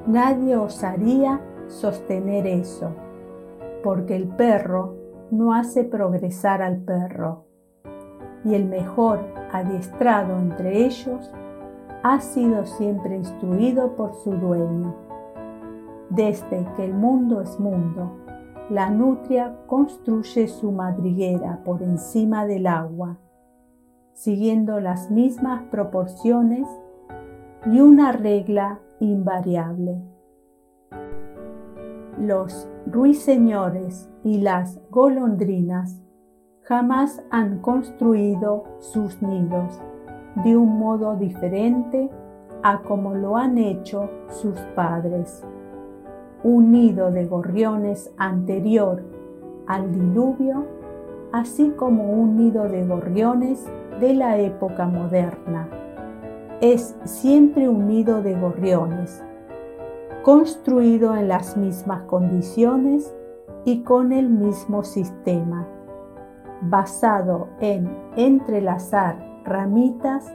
Nadie 0.06 0.56
osaría 0.56 1.40
sostener 1.68 2.46
eso, 2.46 2.92
porque 3.84 4.16
el 4.16 4.26
perro 4.26 4.99
no 5.30 5.54
hace 5.54 5.84
progresar 5.84 6.62
al 6.62 6.78
perro, 6.78 7.44
y 8.44 8.54
el 8.54 8.66
mejor 8.66 9.20
adiestrado 9.52 10.38
entre 10.38 10.84
ellos 10.84 11.32
ha 12.02 12.20
sido 12.20 12.64
siempre 12.64 13.16
instruido 13.16 13.94
por 13.96 14.14
su 14.14 14.32
dueño. 14.32 14.94
Desde 16.08 16.66
que 16.76 16.84
el 16.84 16.94
mundo 16.94 17.40
es 17.40 17.60
mundo, 17.60 18.16
la 18.70 18.88
nutria 18.88 19.56
construye 19.66 20.48
su 20.48 20.72
madriguera 20.72 21.60
por 21.64 21.82
encima 21.82 22.46
del 22.46 22.66
agua, 22.66 23.18
siguiendo 24.14 24.80
las 24.80 25.10
mismas 25.10 25.62
proporciones 25.70 26.68
y 27.66 27.80
una 27.80 28.12
regla 28.12 28.78
invariable. 29.00 30.00
Los 32.18 32.68
ruiseñores 32.90 34.10
y 34.24 34.38
las 34.38 34.80
golondrinas 34.90 36.02
jamás 36.62 37.22
han 37.30 37.58
construido 37.60 38.64
sus 38.78 39.22
nidos 39.22 39.80
de 40.44 40.56
un 40.56 40.78
modo 40.78 41.16
diferente 41.16 42.10
a 42.62 42.82
como 42.82 43.14
lo 43.14 43.36
han 43.36 43.58
hecho 43.58 44.10
sus 44.28 44.58
padres. 44.74 45.44
Un 46.42 46.72
nido 46.72 47.10
de 47.10 47.26
gorriones 47.26 48.12
anterior 48.16 49.02
al 49.66 49.92
diluvio, 49.92 50.66
así 51.32 51.70
como 51.70 52.12
un 52.12 52.36
nido 52.36 52.64
de 52.64 52.86
gorriones 52.86 53.64
de 54.00 54.14
la 54.14 54.38
época 54.38 54.86
moderna. 54.86 55.68
Es 56.60 56.96
siempre 57.04 57.68
un 57.68 57.86
nido 57.86 58.22
de 58.22 58.38
gorriones, 58.38 59.24
construido 60.22 61.16
en 61.16 61.28
las 61.28 61.56
mismas 61.56 62.02
condiciones 62.02 63.14
y 63.64 63.82
con 63.82 64.12
el 64.12 64.28
mismo 64.28 64.82
sistema, 64.82 65.66
basado 66.62 67.48
en 67.60 67.96
entrelazar 68.16 69.42
ramitas 69.44 70.32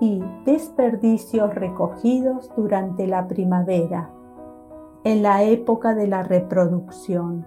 y 0.00 0.22
desperdicios 0.44 1.54
recogidos 1.54 2.50
durante 2.56 3.06
la 3.06 3.28
primavera, 3.28 4.10
en 5.04 5.22
la 5.22 5.42
época 5.44 5.94
de 5.94 6.08
la 6.08 6.22
reproducción. 6.22 7.46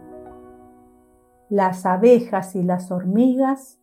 Las 1.49 1.85
abejas 1.85 2.55
y 2.55 2.63
las 2.63 2.91
hormigas, 2.91 3.79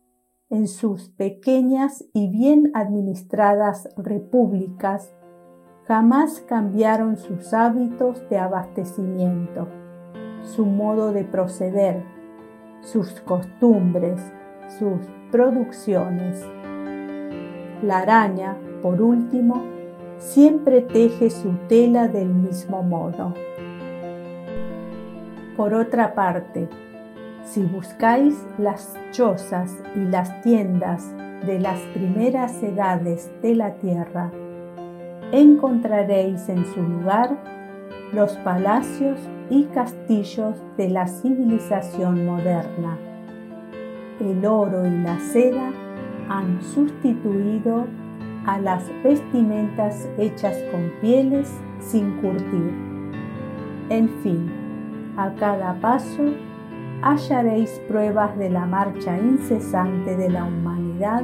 en 0.49 0.67
sus 0.67 1.09
pequeñas 1.09 2.05
y 2.13 2.29
bien 2.29 2.71
administradas 2.73 3.89
repúblicas, 3.97 5.15
jamás 5.87 6.39
cambiaron 6.47 7.17
sus 7.17 7.53
hábitos 7.53 8.27
de 8.29 8.37
abastecimiento, 8.37 9.67
su 10.41 10.65
modo 10.65 11.11
de 11.11 11.25
proceder, 11.25 12.03
sus 12.81 13.19
costumbres, 13.21 14.19
sus 14.79 14.99
producciones. 15.31 16.45
La 17.81 17.99
araña, 17.99 18.55
por 18.81 19.01
último, 19.01 19.63
siempre 20.19 20.81
teje 20.81 21.29
su 21.29 21.51
tela 21.67 22.07
del 22.07 22.29
mismo 22.29 22.81
modo. 22.81 23.33
Por 25.57 25.73
otra 25.73 26.15
parte, 26.15 26.69
si 27.43 27.61
buscáis 27.63 28.35
las 28.57 28.95
chozas 29.11 29.77
y 29.95 29.99
las 29.99 30.41
tiendas 30.41 31.11
de 31.45 31.59
las 31.59 31.79
primeras 31.93 32.63
edades 32.63 33.29
de 33.41 33.55
la 33.55 33.73
tierra, 33.73 34.31
encontraréis 35.33 36.47
en 36.47 36.63
su 36.63 36.81
lugar 36.83 37.35
los 38.13 38.33
palacios 38.37 39.19
y 39.49 39.63
castillos 39.63 40.55
de 40.77 40.91
la 40.91 41.07
civilización 41.07 42.23
moderna. 42.23 42.99
El 44.19 44.45
oro 44.45 44.85
y 44.85 44.91
la 44.91 45.19
seda 45.19 45.71
han 46.29 46.61
sustituido 46.61 47.87
a 48.45 48.59
las 48.59 48.83
vestimentas 49.03 50.07
hechas 50.19 50.55
con 50.71 50.91
pieles 51.01 51.51
sin 51.79 52.11
curtir. 52.21 52.71
En 53.89 54.09
fin, 54.21 54.51
a 55.17 55.33
cada 55.33 55.73
paso 55.81 56.25
hallaréis 57.01 57.81
pruebas 57.87 58.37
de 58.37 58.51
la 58.51 58.67
marcha 58.67 59.17
incesante 59.17 60.15
de 60.15 60.29
la 60.29 60.43
humanidad 60.43 61.23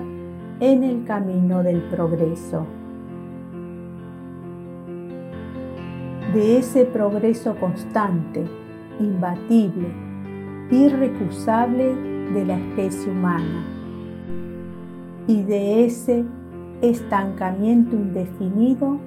en 0.59 0.83
el 0.83 1.05
camino 1.05 1.61
del 1.61 1.83
progreso. 1.83 2.78
De 6.33 6.59
ese 6.59 6.85
progreso 6.85 7.55
constante, 7.55 8.45
imbatible, 8.99 9.87
irrecusable 10.69 11.95
de 12.33 12.45
la 12.45 12.57
especie 12.57 13.11
humana 13.11 13.65
y 15.25 15.41
de 15.41 15.85
ese 15.85 16.23
estancamiento 16.81 17.95
indefinido 17.95 18.99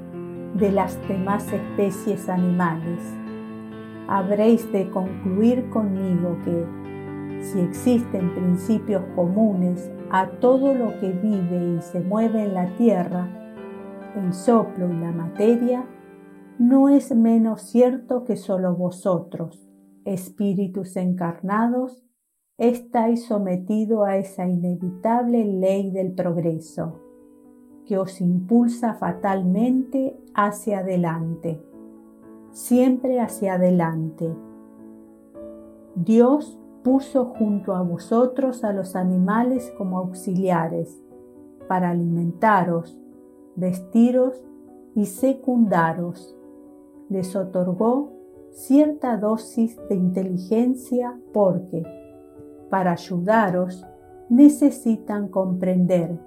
de 0.55 0.73
las 0.73 0.99
demás 1.09 1.47
especies 1.53 2.29
animales. 2.29 2.99
Habréis 4.09 4.71
de 4.73 4.91
concluir 4.91 5.71
conmigo 5.71 6.37
que 6.45 6.67
si 7.41 7.61
existen 7.61 8.35
principios 8.35 9.03
comunes 9.15 9.91
a 10.11 10.27
todo 10.27 10.75
lo 10.75 10.99
que 10.99 11.13
vive 11.13 11.77
y 11.77 11.83
se 11.83 12.01
mueve 12.01 12.43
en 12.45 12.55
la 12.55 12.67
tierra, 12.77 13.29
el 14.17 14.33
soplo 14.33 14.91
y 14.91 14.95
la 14.95 15.13
materia, 15.13 15.85
no 16.59 16.89
es 16.89 17.15
menos 17.15 17.63
cierto 17.63 18.25
que 18.25 18.37
solo 18.37 18.75
vosotros, 18.75 19.69
espíritus 20.05 20.97
encarnados, 20.97 22.03
estáis 22.59 23.25
sometidos 23.25 24.07
a 24.07 24.19
esa 24.19 24.47
inevitable 24.47 25.45
ley 25.45 25.91
del 25.91 26.13
progreso, 26.13 27.01
que 27.87 27.99
os 27.99 28.21
impulsa 28.21 28.95
fatalmente 28.95 30.17
hacia 30.35 30.81
adelante, 30.81 31.61
siempre 32.51 33.21
hacia 33.21 33.55
adelante. 33.55 34.33
Dios 35.95 36.59
puso 36.83 37.27
junto 37.27 37.75
a 37.75 37.83
vosotros 37.83 38.65
a 38.65 38.73
los 38.73 38.97
animales 38.97 39.73
como 39.77 39.99
auxiliares 39.99 41.03
para 41.69 41.91
alimentaros, 41.91 42.99
vestiros 43.57 44.43
y 44.95 45.07
secundaros. 45.07 46.37
Les 47.13 47.37
otorgó 47.37 48.11
cierta 48.53 49.19
dosis 49.19 49.77
de 49.91 49.97
inteligencia 49.97 51.15
porque, 51.35 51.85
para 52.71 52.93
ayudaros, 52.93 53.87
necesitan 54.31 55.29
comprender, 55.29 56.19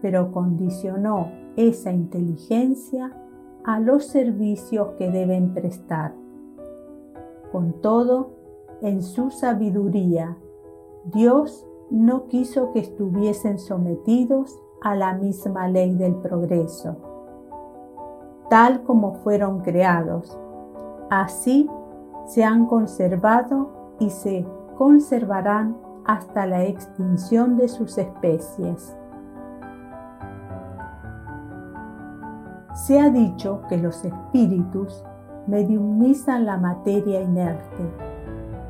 pero 0.00 0.32
condicionó 0.32 1.30
esa 1.56 1.92
inteligencia 1.92 3.12
a 3.64 3.80
los 3.80 4.06
servicios 4.06 4.92
que 4.96 5.10
deben 5.10 5.52
prestar. 5.52 6.14
Con 7.52 7.82
todo, 7.82 8.30
en 8.80 9.02
su 9.02 9.30
sabiduría, 9.30 10.38
Dios 11.12 11.66
no 11.90 12.28
quiso 12.28 12.72
que 12.72 12.78
estuviesen 12.78 13.58
sometidos 13.58 14.58
a 14.80 14.96
la 14.96 15.12
misma 15.12 15.68
ley 15.68 15.94
del 15.94 16.14
progreso, 16.14 16.96
tal 18.54 18.84
como 18.84 19.14
fueron 19.14 19.62
creados. 19.62 20.38
Así 21.10 21.68
se 22.24 22.44
han 22.44 22.66
conservado 22.66 23.96
y 23.98 24.10
se 24.10 24.46
conservarán 24.78 25.76
hasta 26.04 26.46
la 26.46 26.62
extinción 26.62 27.56
de 27.56 27.66
sus 27.66 27.98
especies. 27.98 28.96
Se 32.74 33.00
ha 33.00 33.10
dicho 33.10 33.62
que 33.68 33.76
los 33.76 34.04
espíritus 34.04 35.04
mediumizan 35.48 36.46
la 36.46 36.56
materia 36.56 37.22
inerte, 37.22 37.90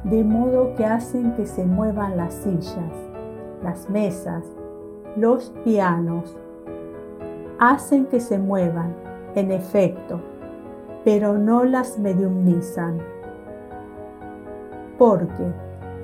de 0.05 0.25
modo 0.25 0.75
que 0.77 0.87
hacen 0.87 1.35
que 1.35 1.45
se 1.45 1.67
muevan 1.67 2.17
las 2.17 2.33
sillas, 2.33 2.95
las 3.63 3.91
mesas, 3.91 4.47
los 5.15 5.51
pianos. 5.63 6.39
Hacen 7.59 8.07
que 8.07 8.21
se 8.21 8.39
muevan, 8.39 9.05
en 9.35 9.53
efecto, 9.53 10.21
pero 11.05 11.37
no 11.39 11.65
las 11.65 11.99
mediumnizan. 11.99 12.99
Porque, 14.99 15.53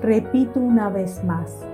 repito 0.01 0.59
una 0.59 0.89
vez 0.89 1.23
más, 1.23 1.65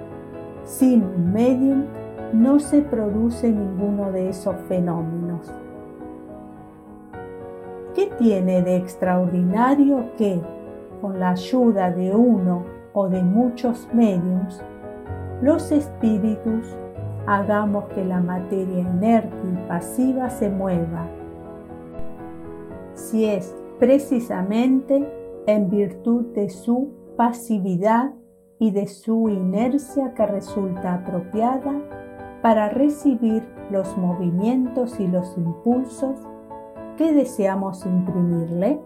sin 0.63 1.03
un 1.03 1.33
medium 1.33 1.85
no 2.33 2.59
se 2.59 2.81
produce 2.81 3.51
ninguno 3.51 4.11
de 4.11 4.29
esos 4.29 4.55
fenómenos. 4.67 5.51
¿Qué 7.95 8.11
tiene 8.17 8.61
de 8.61 8.75
extraordinario 8.75 10.11
que, 10.17 10.41
con 11.01 11.19
la 11.19 11.31
ayuda 11.31 11.89
de 11.91 12.15
uno 12.15 12.65
o 12.93 13.07
de 13.09 13.23
muchos 13.23 13.87
mediums, 13.93 14.61
los 15.41 15.71
espíritus 15.71 16.77
hagamos 17.25 17.85
que 17.85 18.03
la 18.05 18.19
materia 18.19 18.79
inerte 18.79 19.35
y 19.51 19.67
pasiva 19.67 20.29
se 20.29 20.49
mueva? 20.49 21.07
Si 23.09 23.25
es 23.25 23.55
precisamente 23.79 25.07
en 25.45 25.69
virtud 25.69 26.25
de 26.33 26.49
su 26.49 26.89
pasividad 27.15 28.13
y 28.59 28.71
de 28.71 28.87
su 28.87 29.29
inercia 29.29 30.13
que 30.13 30.25
resulta 30.25 30.95
apropiada 30.95 31.73
para 32.41 32.69
recibir 32.69 33.43
los 33.71 33.97
movimientos 33.97 34.99
y 34.99 35.07
los 35.07 35.37
impulsos 35.37 36.19
¿Qué 36.97 37.13
deseamos 37.13 37.85
imprimirle? 37.85 38.81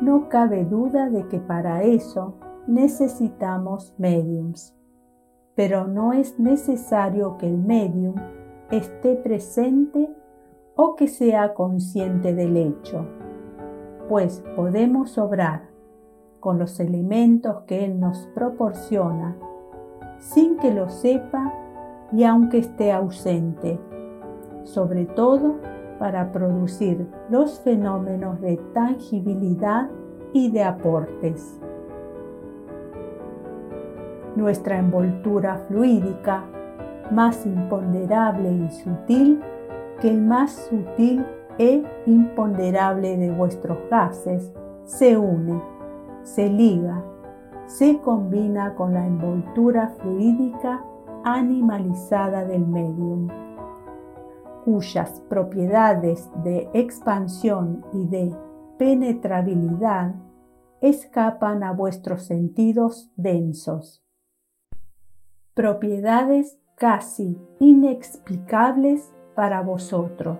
No 0.00 0.30
cabe 0.30 0.64
duda 0.64 1.10
de 1.10 1.28
que 1.28 1.38
para 1.38 1.82
eso 1.82 2.38
necesitamos 2.66 3.94
mediums, 3.98 4.74
pero 5.54 5.86
no 5.86 6.14
es 6.14 6.40
necesario 6.40 7.36
que 7.36 7.48
el 7.48 7.58
medium 7.58 8.14
esté 8.70 9.14
presente 9.14 10.08
o 10.76 10.96
que 10.96 11.08
sea 11.08 11.54
consciente 11.54 12.34
del 12.34 12.56
hecho, 12.56 13.06
pues 14.08 14.42
podemos 14.56 15.16
obrar 15.18 15.68
con 16.40 16.58
los 16.58 16.78
elementos 16.80 17.62
que 17.66 17.84
Él 17.84 17.98
nos 17.98 18.26
proporciona 18.34 19.36
sin 20.18 20.56
que 20.56 20.72
lo 20.72 20.88
sepa 20.88 21.52
y 22.12 22.24
aunque 22.24 22.58
esté 22.58 22.92
ausente, 22.92 23.78
sobre 24.64 25.06
todo 25.06 25.56
para 25.98 26.32
producir 26.32 27.06
los 27.30 27.60
fenómenos 27.60 28.40
de 28.40 28.56
tangibilidad 28.72 29.88
y 30.32 30.50
de 30.50 30.64
aportes. 30.64 31.60
Nuestra 34.36 34.78
envoltura 34.78 35.58
fluídica, 35.68 36.44
más 37.10 37.46
imponderable 37.46 38.50
y 38.50 38.70
sutil 38.70 39.40
que 40.04 40.10
el 40.10 40.20
más 40.20 40.52
sutil 40.68 41.24
e 41.58 41.82
imponderable 42.04 43.16
de 43.16 43.30
vuestros 43.30 43.78
gases, 43.90 44.52
se 44.84 45.16
une, 45.16 45.58
se 46.22 46.50
liga, 46.50 47.02
se 47.64 47.98
combina 48.00 48.74
con 48.74 48.92
la 48.92 49.06
envoltura 49.06 49.94
fluídica 49.98 50.84
animalizada 51.24 52.44
del 52.44 52.66
medium 52.66 53.28
cuyas 54.66 55.22
propiedades 55.30 56.30
de 56.42 56.68
expansión 56.74 57.82
y 57.94 58.06
de 58.06 58.36
penetrabilidad 58.76 60.16
escapan 60.82 61.62
a 61.62 61.72
vuestros 61.72 62.24
sentidos 62.24 63.10
densos. 63.16 64.04
Propiedades 65.54 66.58
casi 66.76 67.38
inexplicables 67.58 69.13
para 69.34 69.60
vosotros, 69.62 70.38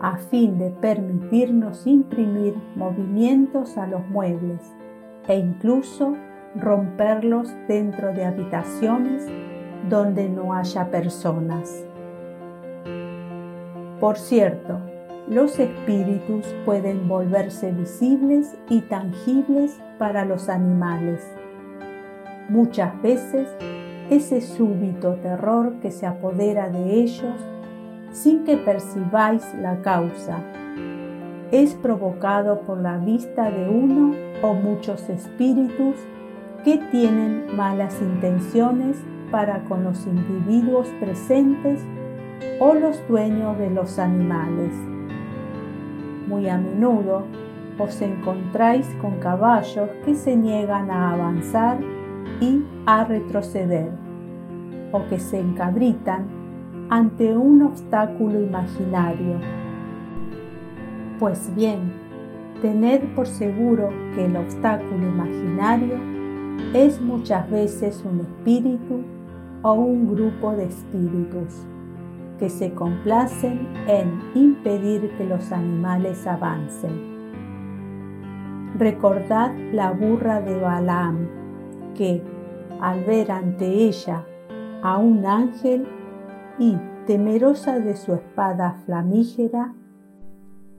a 0.00 0.16
fin 0.18 0.58
de 0.58 0.70
permitirnos 0.70 1.86
imprimir 1.86 2.54
movimientos 2.74 3.76
a 3.78 3.86
los 3.86 4.06
muebles 4.08 4.60
e 5.26 5.36
incluso 5.36 6.14
romperlos 6.54 7.52
dentro 7.68 8.12
de 8.12 8.24
habitaciones 8.24 9.26
donde 9.88 10.28
no 10.28 10.52
haya 10.52 10.90
personas. 10.90 11.84
Por 14.00 14.18
cierto, 14.18 14.78
los 15.28 15.58
espíritus 15.58 16.46
pueden 16.64 17.08
volverse 17.08 17.72
visibles 17.72 18.56
y 18.68 18.82
tangibles 18.82 19.80
para 19.98 20.24
los 20.24 20.48
animales. 20.48 21.26
Muchas 22.48 23.00
veces 23.02 23.48
ese 24.10 24.40
súbito 24.40 25.14
terror 25.16 25.80
que 25.80 25.90
se 25.90 26.06
apodera 26.06 26.68
de 26.68 26.94
ellos 26.94 27.34
sin 28.16 28.44
que 28.44 28.56
percibáis 28.56 29.44
la 29.60 29.82
causa 29.82 30.38
es 31.52 31.74
provocado 31.74 32.62
por 32.62 32.78
la 32.78 32.96
vista 32.96 33.50
de 33.50 33.68
uno 33.68 34.14
o 34.42 34.54
muchos 34.54 35.08
espíritus 35.10 35.96
que 36.64 36.78
tienen 36.90 37.54
malas 37.56 38.00
intenciones 38.00 38.96
para 39.30 39.62
con 39.64 39.84
los 39.84 40.06
individuos 40.06 40.88
presentes 40.98 41.84
o 42.58 42.72
los 42.74 43.06
dueños 43.06 43.58
de 43.58 43.70
los 43.70 43.98
animales. 43.98 44.72
Muy 46.26 46.48
a 46.48 46.56
menudo 46.56 47.24
os 47.78 48.00
encontráis 48.00 48.88
con 49.02 49.18
caballos 49.18 49.90
que 50.06 50.14
se 50.14 50.34
niegan 50.34 50.90
a 50.90 51.12
avanzar 51.12 51.78
y 52.40 52.64
a 52.86 53.04
retroceder, 53.04 53.90
o 54.92 55.06
que 55.08 55.18
se 55.18 55.38
encabritan 55.38 56.35
ante 56.88 57.36
un 57.36 57.62
obstáculo 57.62 58.40
imaginario. 58.40 59.40
Pues 61.18 61.50
bien, 61.56 61.92
tened 62.62 63.02
por 63.14 63.26
seguro 63.26 63.90
que 64.14 64.26
el 64.26 64.36
obstáculo 64.36 65.08
imaginario 65.08 65.98
es 66.74 67.00
muchas 67.00 67.50
veces 67.50 68.04
un 68.04 68.20
espíritu 68.20 69.02
o 69.62 69.72
un 69.72 70.14
grupo 70.14 70.52
de 70.52 70.66
espíritus 70.66 71.66
que 72.38 72.48
se 72.50 72.72
complacen 72.72 73.66
en 73.88 74.20
impedir 74.34 75.10
que 75.16 75.24
los 75.24 75.50
animales 75.52 76.26
avancen. 76.26 77.16
Recordad 78.78 79.52
la 79.72 79.90
burra 79.92 80.40
de 80.40 80.60
Balaam, 80.60 81.28
que 81.94 82.22
al 82.80 83.04
ver 83.04 83.32
ante 83.32 83.66
ella 83.66 84.22
a 84.82 84.98
un 84.98 85.24
ángel 85.24 85.86
y 86.58 86.76
temerosa 87.06 87.78
de 87.78 87.96
su 87.96 88.14
espada 88.14 88.82
flamígera, 88.84 89.74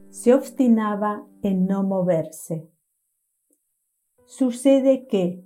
se 0.09 0.33
obstinaba 0.33 1.25
en 1.41 1.67
no 1.67 1.83
moverse. 1.83 2.69
Sucede 4.25 5.07
que, 5.07 5.43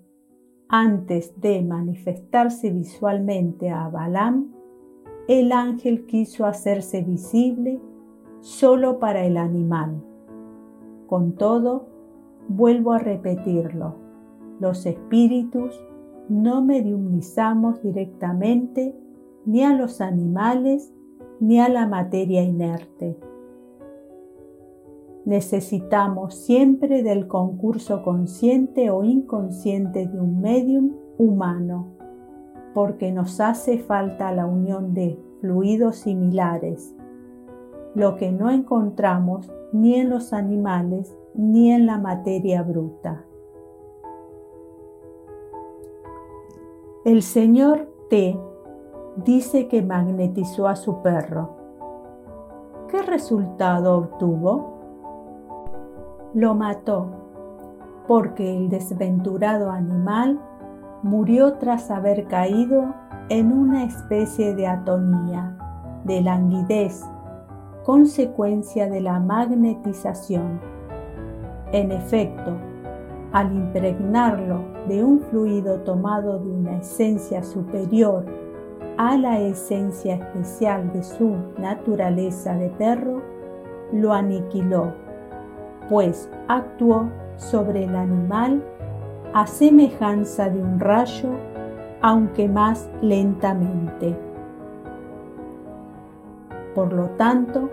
antes 0.67 1.39
de 1.39 1.61
manifestarse 1.61 2.71
visualmente 2.71 3.69
a 3.69 3.89
Balaam, 3.89 4.53
el 5.27 5.51
ángel 5.51 6.05
quiso 6.05 6.45
hacerse 6.45 7.03
visible 7.03 7.79
solo 8.39 8.99
para 8.99 9.25
el 9.25 9.37
animal. 9.37 10.03
Con 11.07 11.35
todo, 11.35 11.87
vuelvo 12.47 12.93
a 12.93 12.99
repetirlo, 12.99 13.95
los 14.59 14.85
espíritus 14.85 15.79
no 16.29 16.63
mediumnizamos 16.63 17.83
directamente 17.83 18.95
ni 19.45 19.63
a 19.63 19.73
los 19.73 20.01
animales 20.01 20.93
ni 21.39 21.59
a 21.59 21.69
la 21.69 21.87
materia 21.87 22.43
inerte. 22.43 23.17
Necesitamos 25.25 26.35
siempre 26.35 27.03
del 27.03 27.27
concurso 27.27 28.03
consciente 28.03 28.89
o 28.89 29.03
inconsciente 29.03 30.07
de 30.07 30.19
un 30.19 30.41
medium 30.41 30.93
humano, 31.17 31.93
porque 32.73 33.11
nos 33.11 33.39
hace 33.39 33.77
falta 33.79 34.31
la 34.31 34.45
unión 34.45 34.93
de 34.93 35.19
fluidos 35.39 35.97
similares, 35.97 36.95
lo 37.93 38.15
que 38.15 38.31
no 38.31 38.49
encontramos 38.49 39.51
ni 39.73 39.95
en 39.95 40.09
los 40.09 40.33
animales 40.33 41.15
ni 41.33 41.71
en 41.71 41.85
la 41.85 41.97
materia 41.97 42.63
bruta. 42.63 43.25
El 47.03 47.23
señor 47.23 47.89
T 48.09 48.39
dice 49.15 49.67
que 49.67 49.81
magnetizó 49.81 50.67
a 50.67 50.75
su 50.75 51.01
perro. 51.01 51.49
¿Qué 52.87 53.01
resultado 53.01 53.97
obtuvo? 53.97 54.79
Lo 56.33 56.55
mató 56.55 57.07
porque 58.07 58.57
el 58.57 58.69
desventurado 58.69 59.71
animal 59.71 60.39
murió 61.03 61.53
tras 61.53 61.91
haber 61.91 62.25
caído 62.27 62.93
en 63.29 63.53
una 63.53 63.83
especie 63.83 64.55
de 64.55 64.67
atonía, 64.67 65.57
de 66.03 66.21
languidez, 66.21 67.01
consecuencia 67.83 68.89
de 68.89 69.01
la 69.01 69.19
magnetización. 69.19 70.59
En 71.71 71.91
efecto, 71.91 72.57
al 73.31 73.53
impregnarlo 73.53 74.59
de 74.87 75.03
un 75.03 75.21
fluido 75.21 75.79
tomado 75.81 76.39
de 76.39 76.49
una 76.49 76.77
esencia 76.77 77.43
superior 77.43 78.25
a 79.01 79.17
la 79.17 79.39
esencia 79.39 80.13
especial 80.13 80.93
de 80.93 81.01
su 81.01 81.35
naturaleza 81.57 82.53
de 82.53 82.69
perro, 82.69 83.23
lo 83.91 84.13
aniquiló, 84.13 84.93
pues 85.89 86.29
actuó 86.47 87.09
sobre 87.35 87.85
el 87.85 87.95
animal 87.95 88.63
a 89.33 89.47
semejanza 89.47 90.49
de 90.49 90.61
un 90.61 90.79
rayo, 90.79 91.29
aunque 92.03 92.47
más 92.47 92.91
lentamente. 93.01 94.15
Por 96.75 96.93
lo 96.93 97.05
tanto, 97.17 97.71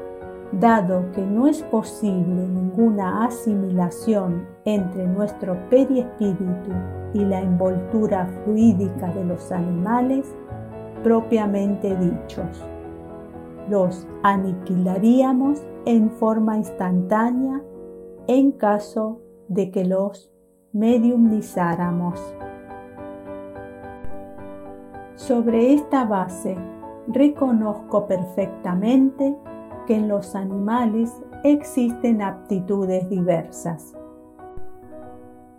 dado 0.53 1.12
que 1.12 1.21
no 1.21 1.47
es 1.47 1.62
posible 1.64 2.49
ninguna 2.49 3.27
asimilación 3.27 4.47
entre 4.64 5.07
nuestro 5.07 5.59
perispíritu 5.69 6.73
y 7.12 7.23
la 7.23 7.43
envoltura 7.43 8.27
fluídica 8.45 9.09
de 9.09 9.25
los 9.25 9.53
animales 9.53 10.35
propiamente 11.03 11.97
dichos. 11.97 12.65
Los 13.69 14.07
aniquilaríamos 14.23 15.63
en 15.85 16.11
forma 16.11 16.57
instantánea 16.57 17.63
en 18.27 18.53
caso 18.53 19.21
de 19.49 19.71
que 19.71 19.85
los 19.85 20.31
mediumnizáramos. 20.73 22.21
Sobre 25.17 25.75
esta 25.75 26.05
base, 26.05 26.57
reconozco 27.09 28.07
perfectamente 28.07 29.37
que 29.87 29.97
en 29.97 30.09
los 30.09 30.35
animales 30.35 31.11
existen 31.43 32.23
aptitudes 32.23 33.09
diversas, 33.09 33.95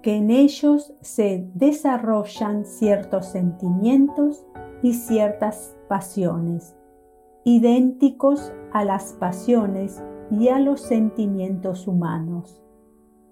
que 0.01 0.15
en 0.15 0.29
ellos 0.29 0.93
se 1.01 1.49
desarrollan 1.55 2.65
ciertos 2.65 3.25
sentimientos 3.27 4.45
y 4.81 4.93
ciertas 4.93 5.75
pasiones, 5.87 6.75
idénticos 7.43 8.53
a 8.71 8.83
las 8.85 9.13
pasiones 9.13 10.03
y 10.31 10.49
a 10.49 10.59
los 10.59 10.81
sentimientos 10.81 11.87
humanos, 11.87 12.61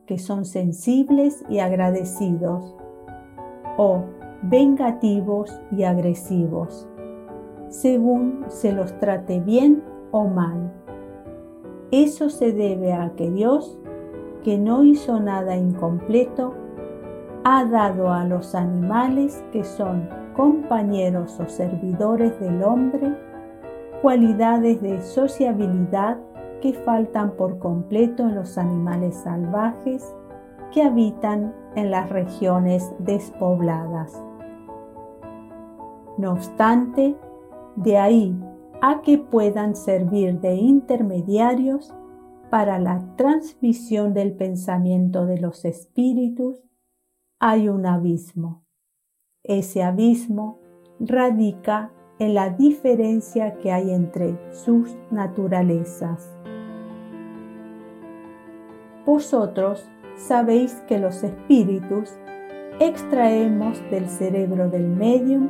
que 0.05 0.17
son 0.17 0.45
sensibles 0.45 1.45
y 1.49 1.59
agradecidos, 1.59 2.75
o 3.77 4.03
vengativos 4.43 5.61
y 5.71 5.83
agresivos, 5.83 6.87
según 7.69 8.45
se 8.47 8.71
los 8.71 8.97
trate 8.99 9.39
bien 9.39 9.83
o 10.11 10.27
mal. 10.27 10.73
Eso 11.91 12.29
se 12.29 12.51
debe 12.53 12.93
a 12.93 13.13
que 13.15 13.29
Dios, 13.29 13.77
que 14.43 14.57
no 14.57 14.83
hizo 14.83 15.19
nada 15.19 15.55
incompleto, 15.55 16.53
ha 17.43 17.65
dado 17.65 18.11
a 18.11 18.25
los 18.25 18.55
animales 18.55 19.43
que 19.51 19.63
son 19.63 20.09
compañeros 20.37 21.39
o 21.39 21.49
servidores 21.49 22.39
del 22.39 22.63
hombre 22.63 23.13
cualidades 24.01 24.81
de 24.81 25.01
sociabilidad 25.01 26.19
que 26.61 26.73
faltan 26.73 27.31
por 27.31 27.59
completo 27.59 28.23
en 28.23 28.35
los 28.35 28.57
animales 28.57 29.15
salvajes 29.15 30.15
que 30.71 30.83
habitan 30.83 31.53
en 31.75 31.91
las 31.91 32.09
regiones 32.09 32.93
despobladas. 32.99 34.23
No 36.17 36.33
obstante, 36.33 37.15
de 37.75 37.97
ahí 37.97 38.39
a 38.81 39.01
que 39.01 39.17
puedan 39.17 39.75
servir 39.75 40.39
de 40.39 40.55
intermediarios 40.55 41.93
para 42.51 42.79
la 42.79 43.03
transmisión 43.15 44.13
del 44.13 44.35
pensamiento 44.35 45.25
de 45.25 45.39
los 45.39 45.65
espíritus, 45.65 46.63
hay 47.39 47.69
un 47.69 47.85
abismo. 47.85 48.66
Ese 49.47 49.83
abismo 49.83 50.59
radica 50.99 51.91
en 52.19 52.33
la 52.33 52.49
diferencia 52.49 53.57
que 53.59 53.71
hay 53.71 53.91
entre 53.91 54.37
sus 54.51 54.97
naturalezas. 55.11 56.37
Vosotros 59.05 59.89
sabéis 60.17 60.73
que 60.87 60.99
los 60.99 61.23
espíritus 61.23 62.17
extraemos 62.79 63.79
del 63.89 64.07
cerebro 64.07 64.69
del 64.69 64.87
medium 64.87 65.49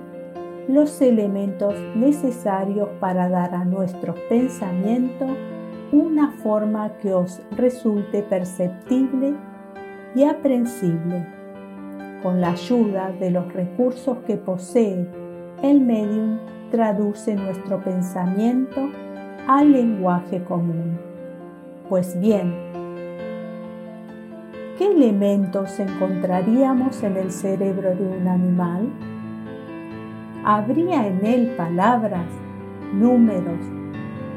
los 0.67 1.01
elementos 1.01 1.73
necesarios 1.95 2.89
para 2.99 3.29
dar 3.29 3.55
a 3.55 3.63
nuestros 3.63 4.19
pensamientos 4.29 5.31
una 5.91 6.31
forma 6.31 6.97
que 6.97 7.13
os 7.13 7.41
resulte 7.55 8.21
perceptible 8.21 9.33
y 10.13 10.23
aprensible, 10.23 11.25
con 12.21 12.41
la 12.41 12.51
ayuda 12.51 13.12
de 13.19 13.32
los 13.32 13.51
recursos 13.53 14.17
que 14.25 14.38
posee 14.38 15.08
el 15.63 15.82
medium 15.82 16.38
traduce 16.71 17.34
nuestro 17.36 17.82
pensamiento 17.84 18.89
al 19.47 19.71
lenguaje 19.71 20.43
común. 20.43 20.99
Pues 21.89 22.19
bien, 22.19 22.53
¿qué 24.77 24.91
elementos 24.91 25.80
encontraríamos 25.80 27.01
en 27.03 27.17
el 27.17 27.32
cerebro 27.32 27.95
de 27.95 28.03
un 28.03 28.27
animal? 28.27 28.89
¿Habría 30.43 31.08
en 31.08 31.25
él 31.25 31.53
palabras, 31.58 32.27
números, 32.93 33.60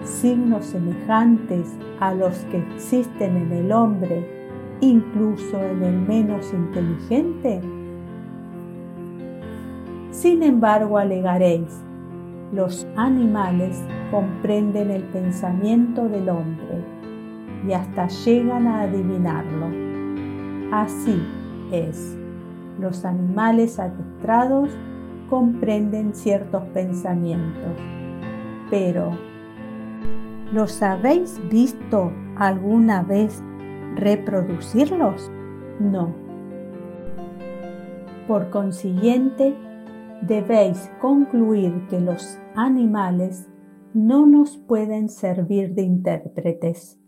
signos 0.05 0.67
semejantes 0.67 1.69
a 2.01 2.15
los 2.15 2.39
que 2.51 2.59
existen 2.59 3.37
en 3.37 3.53
el 3.53 3.73
hombre, 3.73 4.40
incluso 4.81 5.59
en 5.63 5.83
el 5.83 5.99
menos 6.01 6.53
inteligente? 6.53 7.61
Sin 10.11 10.43
embargo, 10.43 10.99
alegaréis, 10.99 11.83
los 12.53 12.87
animales 12.97 13.83
comprenden 14.11 14.91
el 14.91 15.05
pensamiento 15.05 16.09
del 16.09 16.29
hombre 16.29 16.85
y 17.67 17.73
hasta 17.73 18.09
llegan 18.09 18.67
a 18.67 18.83
adivinarlo. 18.83 19.67
Así 20.73 21.23
es, 21.71 22.17
los 22.81 23.05
animales 23.05 23.79
adestrados 23.79 24.71
comprenden 25.29 26.15
ciertos 26.15 26.65
pensamientos. 26.75 27.73
Pero, 28.69 29.13
¿los 30.53 30.83
habéis 30.83 31.41
visto 31.49 32.13
alguna 32.37 33.03
vez 33.03 33.43
reproducirlos? 33.97 35.31
No. 35.79 36.15
Por 38.29 38.51
consiguiente, 38.51 39.55
debéis 40.23 40.91
concluir 41.01 41.87
que 41.89 42.01
los 42.01 42.39
animales 42.55 43.49
no 43.95 44.27
nos 44.27 44.57
pueden 44.57 45.09
servir 45.09 45.75
de 45.75 45.83
intérpretes. 45.83 46.99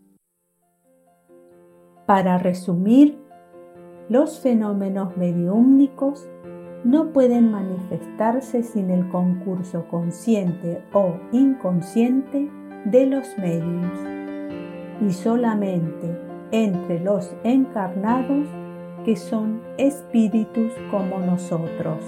Para 2.07 2.39
resumir, 2.39 3.19
los 4.09 4.41
fenómenos 4.41 5.17
mediúmnicos 5.17 6.29
no 6.85 7.13
pueden 7.13 7.53
manifestarse 7.53 8.65
sin 8.65 8.91
el 8.91 9.09
concurso 9.09 9.87
consciente 9.89 10.83
o 10.93 11.15
inconsciente 11.31 12.51
de 12.87 13.07
los 13.07 13.39
medios 13.39 13.99
y 15.01 15.13
solamente 15.13 16.19
entre 16.53 17.01
los 17.01 17.35
encarnados 17.45 18.47
que 19.05 19.17
son 19.17 19.63
espíritus 19.79 20.73
como 20.91 21.19
nosotros. 21.19 21.99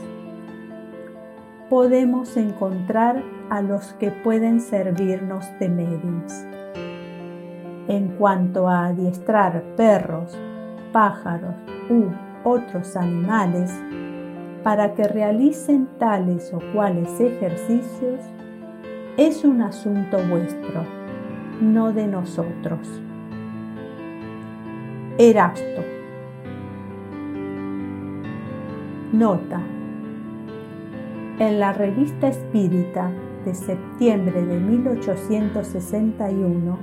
Podemos 1.69 2.37
encontrar 2.37 3.23
a 3.51 3.63
los 3.63 3.95
que 3.95 4.11
pueden 4.11 4.61
servirnos 4.61 5.47
de 5.59 5.69
medios. 5.69 6.45
En 7.89 8.09
cuanto 8.19 8.69
a 8.69 8.87
adiestrar 8.87 9.63
perros, 9.77 10.39
pájaros 10.93 11.55
u 11.91 12.05
otros 12.45 12.97
animales 12.97 13.73
para 14.63 14.95
que 14.95 15.05
realicen 15.05 15.89
tales 15.99 16.53
o 16.55 16.61
cuales 16.73 17.21
ejercicios, 17.21 18.21
es 19.17 19.45
un 19.45 19.63
asunto 19.63 20.19
vuestro, 20.29 20.85
no 21.61 21.93
de 21.93 22.07
nosotros. 22.07 23.03
Erasto. 25.17 25.81
Nota. 29.13 29.61
En 31.39 31.61
la 31.61 31.73
revista 31.73 32.27
espírita 32.27 33.13
de 33.45 33.55
septiembre 33.55 34.45
de 34.45 34.59
1861 34.59 36.79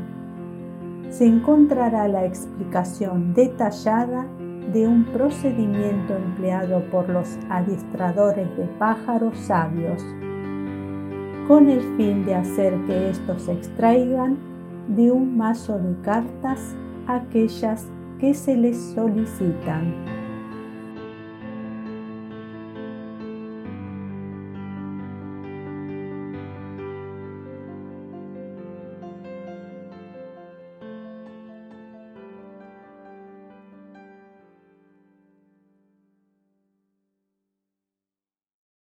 se 1.09 1.25
encontrará 1.25 2.07
la 2.07 2.23
explicación 2.23 3.33
detallada 3.33 4.25
de 4.71 4.87
un 4.87 5.03
procedimiento 5.03 6.15
empleado 6.15 6.85
por 6.89 7.09
los 7.09 7.37
adiestradores 7.49 8.47
de 8.55 8.63
pájaros 8.79 9.37
sabios, 9.39 10.01
con 11.49 11.69
el 11.69 11.81
fin 11.97 12.25
de 12.25 12.35
hacer 12.35 12.73
que 12.87 13.09
estos 13.09 13.49
extraigan 13.49 14.37
de 14.87 15.11
un 15.11 15.35
mazo 15.35 15.77
de 15.77 16.01
cartas 16.01 16.77
aquellas 17.07 17.91
que 18.21 18.35
se 18.35 18.55
les 18.55 18.77
solicitan. 18.93 20.20